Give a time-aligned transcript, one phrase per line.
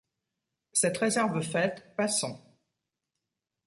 [0.73, 2.41] Cette réserve faite, passons.